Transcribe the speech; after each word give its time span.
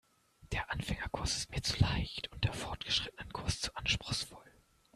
Der 0.51 0.71
Anfängerkurs 0.71 1.37
ist 1.37 1.51
mir 1.51 1.61
zu 1.61 1.77
leicht 1.79 2.31
und 2.31 2.43
der 2.43 2.53
Fortgeschrittenenkurs 2.53 3.61
zu 3.61 3.75
anspruchsvoll. 3.77 4.51